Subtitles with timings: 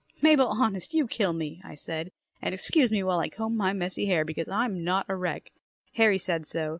[0.19, 2.11] "Mabel, honest, you kill me," I said,
[2.41, 5.51] "and excuse me while I comb my messy hair because I'm not a wreck.
[5.93, 6.69] Harry said so.